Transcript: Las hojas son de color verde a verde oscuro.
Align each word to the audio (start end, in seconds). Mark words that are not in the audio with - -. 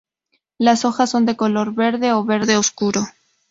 Las 0.57 0.83
hojas 0.83 1.11
son 1.11 1.27
de 1.27 1.37
color 1.37 1.75
verde 1.75 2.09
a 2.09 2.19
verde 2.23 2.57
oscuro. 2.57 3.03